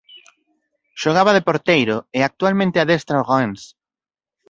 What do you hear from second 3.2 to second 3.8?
o Rennes.